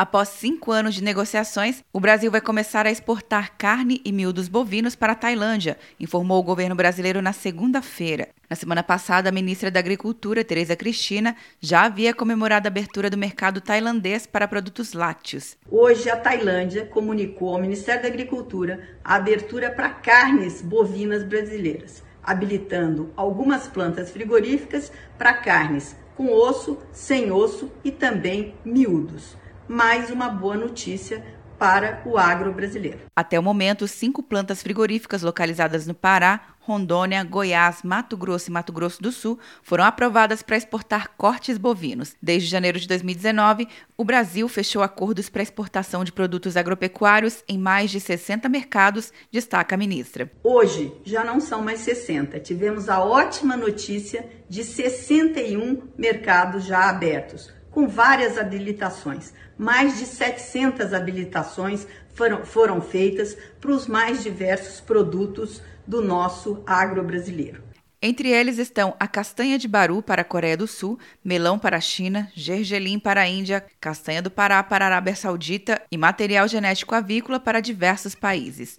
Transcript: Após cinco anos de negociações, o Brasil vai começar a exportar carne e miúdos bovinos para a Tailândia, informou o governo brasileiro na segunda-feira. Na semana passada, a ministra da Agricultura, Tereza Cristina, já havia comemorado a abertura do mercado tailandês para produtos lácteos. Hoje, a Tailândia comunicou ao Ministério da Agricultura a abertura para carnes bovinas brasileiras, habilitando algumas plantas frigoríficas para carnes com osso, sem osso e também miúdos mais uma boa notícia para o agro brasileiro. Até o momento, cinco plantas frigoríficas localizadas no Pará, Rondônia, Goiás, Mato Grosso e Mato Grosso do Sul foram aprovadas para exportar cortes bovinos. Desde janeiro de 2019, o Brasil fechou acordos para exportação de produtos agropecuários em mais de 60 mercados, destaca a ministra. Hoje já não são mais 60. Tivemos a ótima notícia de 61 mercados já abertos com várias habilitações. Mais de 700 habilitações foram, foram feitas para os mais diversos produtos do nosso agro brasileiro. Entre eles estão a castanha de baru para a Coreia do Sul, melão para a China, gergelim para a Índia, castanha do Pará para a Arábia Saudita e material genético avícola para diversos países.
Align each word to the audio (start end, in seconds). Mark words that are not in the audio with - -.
Após 0.00 0.28
cinco 0.28 0.70
anos 0.70 0.94
de 0.94 1.02
negociações, 1.02 1.82
o 1.92 1.98
Brasil 1.98 2.30
vai 2.30 2.40
começar 2.40 2.86
a 2.86 2.90
exportar 2.90 3.56
carne 3.58 4.00
e 4.04 4.12
miúdos 4.12 4.46
bovinos 4.46 4.94
para 4.94 5.12
a 5.12 5.16
Tailândia, 5.16 5.76
informou 5.98 6.38
o 6.38 6.44
governo 6.44 6.76
brasileiro 6.76 7.20
na 7.20 7.32
segunda-feira. 7.32 8.28
Na 8.48 8.54
semana 8.54 8.84
passada, 8.84 9.28
a 9.28 9.32
ministra 9.32 9.72
da 9.72 9.80
Agricultura, 9.80 10.44
Tereza 10.44 10.76
Cristina, 10.76 11.34
já 11.60 11.82
havia 11.82 12.14
comemorado 12.14 12.68
a 12.68 12.70
abertura 12.70 13.10
do 13.10 13.18
mercado 13.18 13.60
tailandês 13.60 14.24
para 14.24 14.46
produtos 14.46 14.92
lácteos. 14.92 15.56
Hoje, 15.68 16.08
a 16.08 16.16
Tailândia 16.16 16.86
comunicou 16.86 17.52
ao 17.52 17.60
Ministério 17.60 18.02
da 18.02 18.08
Agricultura 18.08 18.96
a 19.04 19.16
abertura 19.16 19.68
para 19.68 19.90
carnes 19.90 20.62
bovinas 20.62 21.24
brasileiras, 21.24 22.04
habilitando 22.22 23.12
algumas 23.16 23.66
plantas 23.66 24.12
frigoríficas 24.12 24.92
para 25.18 25.34
carnes 25.34 25.96
com 26.14 26.32
osso, 26.32 26.78
sem 26.92 27.32
osso 27.32 27.68
e 27.82 27.90
também 27.90 28.54
miúdos 28.64 29.36
mais 29.68 30.10
uma 30.10 30.28
boa 30.28 30.56
notícia 30.56 31.22
para 31.58 32.02
o 32.06 32.16
agro 32.16 32.52
brasileiro. 32.52 33.00
Até 33.14 33.38
o 33.38 33.42
momento, 33.42 33.88
cinco 33.88 34.22
plantas 34.22 34.62
frigoríficas 34.62 35.22
localizadas 35.22 35.86
no 35.86 35.94
Pará, 35.94 36.54
Rondônia, 36.60 37.24
Goiás, 37.24 37.82
Mato 37.82 38.16
Grosso 38.16 38.50
e 38.50 38.52
Mato 38.52 38.72
Grosso 38.72 39.02
do 39.02 39.10
Sul 39.10 39.38
foram 39.62 39.84
aprovadas 39.84 40.42
para 40.42 40.56
exportar 40.56 41.10
cortes 41.16 41.58
bovinos. 41.58 42.14
Desde 42.22 42.48
janeiro 42.48 42.78
de 42.78 42.86
2019, 42.86 43.66
o 43.96 44.04
Brasil 44.04 44.48
fechou 44.48 44.82
acordos 44.82 45.28
para 45.28 45.42
exportação 45.42 46.04
de 46.04 46.12
produtos 46.12 46.56
agropecuários 46.56 47.42
em 47.48 47.58
mais 47.58 47.90
de 47.90 47.98
60 47.98 48.48
mercados, 48.48 49.12
destaca 49.32 49.74
a 49.74 49.78
ministra. 49.78 50.30
Hoje 50.44 50.92
já 51.04 51.24
não 51.24 51.40
são 51.40 51.62
mais 51.62 51.80
60. 51.80 52.38
Tivemos 52.40 52.88
a 52.88 53.00
ótima 53.02 53.56
notícia 53.56 54.28
de 54.48 54.62
61 54.62 55.88
mercados 55.96 56.64
já 56.64 56.88
abertos 56.88 57.57
com 57.70 57.86
várias 57.88 58.38
habilitações. 58.38 59.32
Mais 59.56 59.98
de 59.98 60.06
700 60.06 60.92
habilitações 60.92 61.86
foram, 62.14 62.44
foram 62.44 62.80
feitas 62.80 63.36
para 63.60 63.70
os 63.70 63.86
mais 63.86 64.22
diversos 64.22 64.80
produtos 64.80 65.62
do 65.86 66.02
nosso 66.02 66.62
agro 66.66 67.02
brasileiro. 67.02 67.62
Entre 68.00 68.28
eles 68.28 68.58
estão 68.58 68.94
a 69.00 69.08
castanha 69.08 69.58
de 69.58 69.66
baru 69.66 70.00
para 70.00 70.22
a 70.22 70.24
Coreia 70.24 70.56
do 70.56 70.68
Sul, 70.68 70.98
melão 71.24 71.58
para 71.58 71.76
a 71.76 71.80
China, 71.80 72.30
gergelim 72.32 72.96
para 72.96 73.22
a 73.22 73.26
Índia, 73.26 73.64
castanha 73.80 74.22
do 74.22 74.30
Pará 74.30 74.62
para 74.62 74.84
a 74.84 74.88
Arábia 74.88 75.16
Saudita 75.16 75.82
e 75.90 75.96
material 75.96 76.46
genético 76.46 76.94
avícola 76.94 77.40
para 77.40 77.60
diversos 77.60 78.14
países. 78.14 78.78